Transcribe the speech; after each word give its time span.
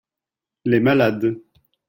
les 0.65 0.79
malades. 0.79 1.39